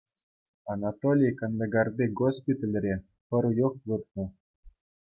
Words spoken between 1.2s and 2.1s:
Кандагарти